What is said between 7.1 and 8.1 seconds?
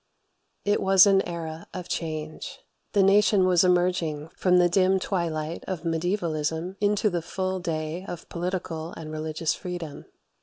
the full day